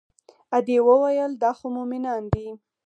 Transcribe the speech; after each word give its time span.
ادې 0.57 0.77
وويل 0.87 1.31
دا 1.41 1.51
خو 1.57 1.65
مومنان 1.75 2.23
دي. 2.33 2.47